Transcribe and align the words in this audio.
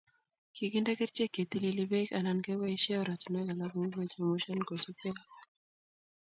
Kikinde 0.55 0.93
kerichek 0.97 1.31
cheitilili 1.35 1.83
Bek 1.91 2.09
anan 2.19 2.39
koboisie 2.47 2.97
oratinwek 3.01 3.47
alak 3.53 3.71
kou 3.73 3.85
kechemshan 3.95 4.61
kosubkei 4.67 5.13
ak 5.13 5.39